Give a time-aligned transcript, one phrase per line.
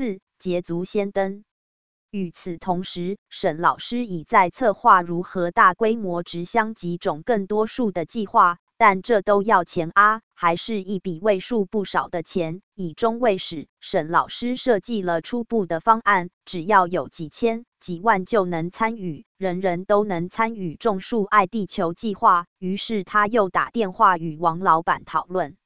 [0.00, 1.44] 四捷足先登。
[2.10, 12.62] 与此同时，沈老师已在策划如何大规模植香及种更多树的计划，但这都要钱啊，还是一笔为数不少的钱。
[12.74, 22.46] 以终为始，沈老师设计了初步的方案，只要有几千、几万就能参与，人人都能参与种树爱地球计划。
[22.58, 25.58] 于是他又打电话与王老板讨论。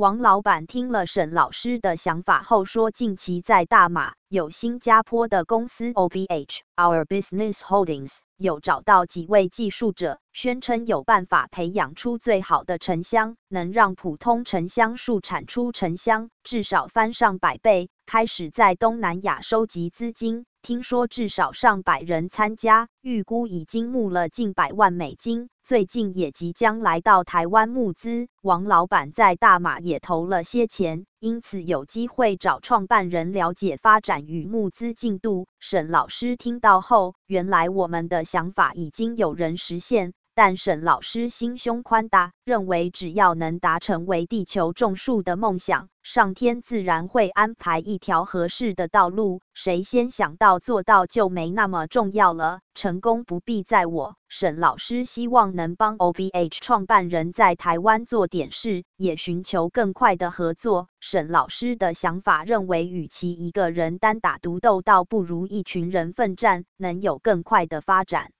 [0.00, 17.90] 王老板听了沈老师的想法后说，近期在大马有新加坡的公司 OBH Our Business Holdings 有找到几位技术者，宣称有办法培养出最好的沉香，能让普通沉香树产出沉香至少翻上百倍。
[18.06, 20.46] 开始在东南亚收集资金。
[20.62, 28.26] 听说至少上百人参加，预估已经募了近百万美金，最近也即将来到台湾募资。
[28.42, 35.46] 王老板在大马也投了些钱，因此有机会找创办人了解发展与募资进度。
[35.60, 40.12] 沈老师听到后，原来我们的想法已经有人实现。
[40.34, 49.40] 但沈老师心胸宽大，认为只要能达成为地球种树的梦想，上天自然会安排一条合适的道路。
[49.54, 54.14] 谁先想到做到就没那么重要了，成功不必在我。
[54.28, 60.88] 沈老师希望能帮 OBH 创办人在台湾做点事，也寻求更快的合作。
[61.00, 68.30] 沈老师的想法认为，与其一个人单打独斗，倒不如一群人奋战，能有更快的发展。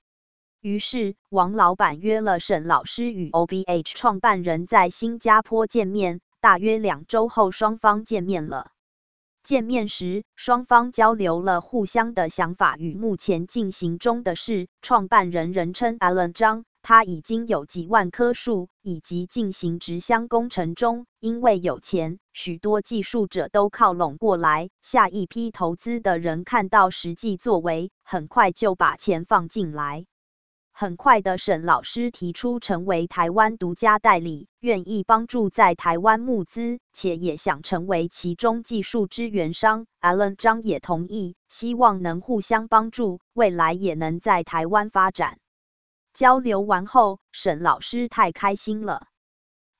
[0.62, 6.20] 于是，王老板约了沈老师与 OBH 创办人在新加坡见面。
[6.42, 8.70] 大约两周后，双方见面了。
[9.42, 14.68] 见面时，双方交流了互相的想法与目前进行中的事。
[14.82, 21.06] 创办人人称 Alan 张，他已经有几万棵树，以及进行植箱工程中。
[21.20, 24.68] 因为有钱，许多技术者都靠拢过来。
[24.82, 30.04] 下一批投资的人看到实际作为，很快就把钱放进来。
[30.80, 39.84] 很快的，沈老师提出成为台湾独家代理，愿意帮助在台湾募资，且也想成为其中技术支援商。
[40.00, 45.38] Alan 张也同意，希望能互相帮助，未来也能在台湾发展。
[46.14, 49.06] 交流完后，沈老师太开心了。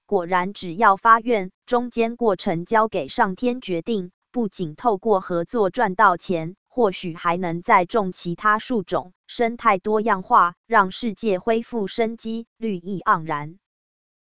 [0.05, 6.57] 果然，只要发愿，中间过程交给上天决定，不仅透过合作赚到钱。
[6.81, 13.59] 或许还能再种其他树种，生态多样化，让世界恢复生机，绿意盎然。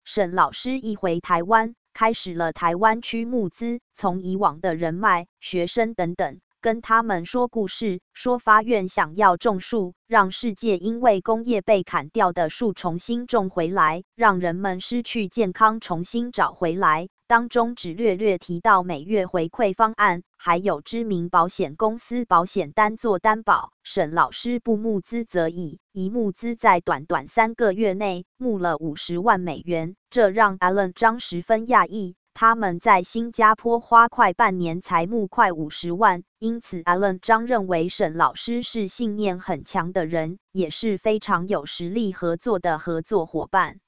[0.05, 17.09] 沈老师一回台湾，开始了台湾区募资，从以往的人脉、学生等等，跟他们说故事，说发愿想要种树，让世界因为工业被砍掉的树重新种回来，让人们失去健康重新找回来。
[17.29, 23.71] 当中只略略提到每月回馈方案，还有知名保险公司保险单做担保。
[23.83, 32.17] 沈老师不募资则已，一募资在短短三个月内募了五十万美元，这让 Alan 张十分讶异。
[32.33, 43.81] 他们在新加坡花快半年才募快五十万，因此 Alan 张认为沈老师是信念很强的人，也是非常有实力合作的合作伙伴。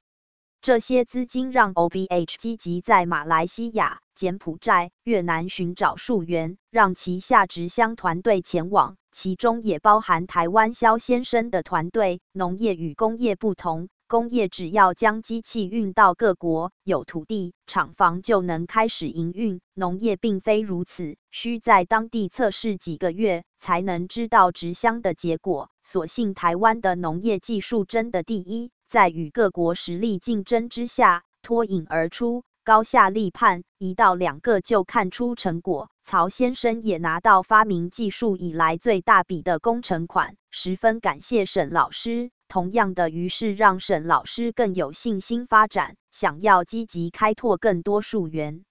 [0.62, 12.20] 这些资金让 OBH 积极在马来西亚、柬埔寨、越南寻找树源，让旗下植香团队前往，其中也包含台湾肖先生的团队。
[12.32, 25.70] 农业与工业不同，工业只要将机器运到各国，有土地、厂房就能开始营运，农业并非如此，需在当地测试几个月才能知道植香的结果。
[25.82, 28.70] 所幸台湾的农业技术真的第一。
[28.90, 35.90] 在与各国实力竞争之下脱颖而出，高下立判，一到两个就看出成果。
[36.02, 42.32] 曹先生也拿到发明技术以来最大笔的工程款，十分感谢沈老师。
[42.48, 48.64] 同样的，于是让沈老师更有信心发展，想要积极开拓更多树源。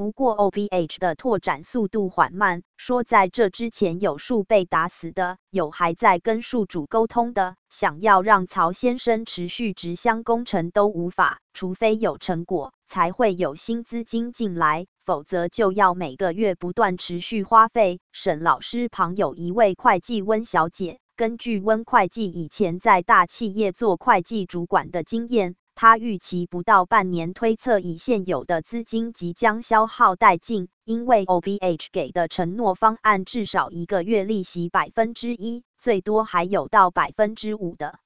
[0.00, 18.00] 不过，OBH 的拓展速度缓慢，说在这之前有树被打死的，有还在跟树主沟通的，想要让曹先生持续植香工程都无法，除非有成果，才会有新资金进来，否则就要每个月不断持续花费。
[18.10, 25.56] 沈老师旁有一位会计温小姐，根据温会计以前在大企业做会计主管的经验。
[25.82, 37.98] 他预期不到半年，推测以现有的资金即将消耗殆尽，因为 OBH 给的承诺方案至少一个月利息百分之一，最多还有到百分之五的。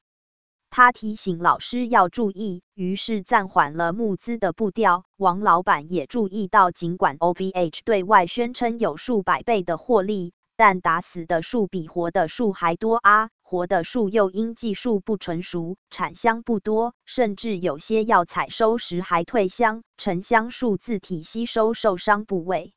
[0.71, 5.05] 他提醒老师要注意，于是暂缓了募资的步调。
[5.17, 13.31] 王老板也注意到，尽管 OBH 对外宣称有数百倍的获利，但打死的树比活的树还多啊！
[13.43, 19.83] 活的树又因技术不成熟，产香不多，甚至有些要采收时还退香。
[19.97, 22.73] 沉香树自体吸收受伤部位。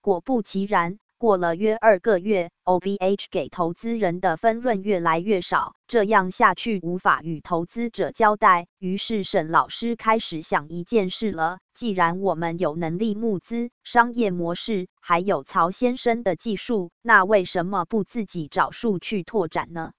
[0.00, 0.98] 果不其然。
[1.18, 8.66] 过了约二个月，OBH 给投资人的分润越来越少，这样下去无法与投资者交代。
[8.78, 19.92] 于是沈老师开始想一件事了：既然我们有能力募资、商业模式，还有曹先生的技术，那为什么不自己找数去拓展呢？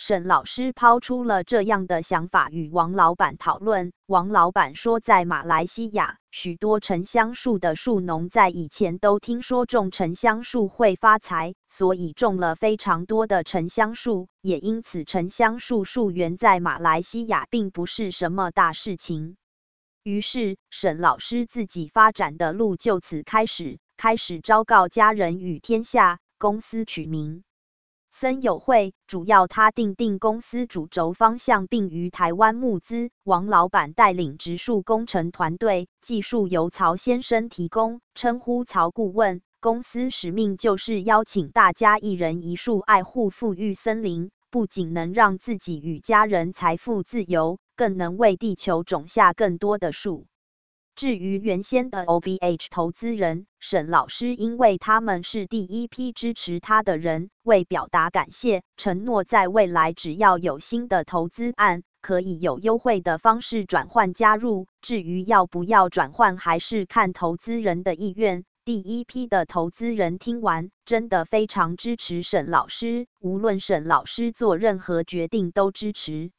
[0.00, 3.92] 沈老师抛出了这样的想法与王老板讨论。
[4.06, 19.36] 王老板说，在马来西亚，许多沉香树的树农在以前都听说种沉香树会发财，所以种了非常多的沉香树，也因此沉香树树园在马来西亚并不是什么大事情。
[20.04, 27.42] 于是，沈老师自己发展的路就此开始，开始昭告家人与天下，公司取名。
[28.20, 33.10] 森友会主要他定定公司主轴方向，并于台湾募资。
[33.22, 39.40] 王老板带领植树工程团队，技术由曹先生提供，称呼曹顾问。
[39.60, 50.26] 公司使命就是邀请大家一人一树，爱护富裕森林，不仅能让自己与家人财富自由，更能为地球种下更多的树。
[50.98, 64.66] 至于原先的 OBH 投资人沈老师，因为他们是第一批支持他的人，为表达感谢，承诺在未来只要有新的投资案，可以有优惠的方式转换加入。
[64.82, 68.44] 至于要不要转换，还是看投资人的意愿。
[68.64, 76.32] 第一批的投资人听完，真的非常支持沈老师，无论沈老师做任何决定都支持。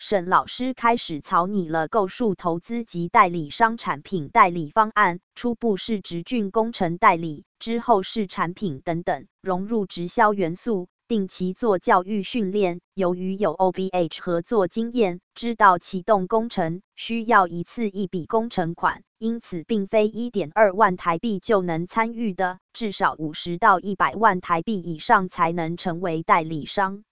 [0.00, 12.80] 沈老师开始草拟了购数投资及代理商产品代理方案，初步是直郡工程代理，之后是产品等等，融入直销元素，定期做教育训练。
[12.94, 27.02] 由于有 OBH 合作经验，知道启动工程需要一次一笔工程款，因此并非一点二万台币就能参与的，至少五十到一百万台币以上才能成为代理商。